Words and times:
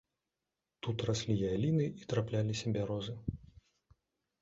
Тут 0.87 0.97
раслі 1.09 1.35
яліны 1.53 1.85
і 2.01 2.09
трапляліся 2.15 2.67
бярозы. 2.79 3.19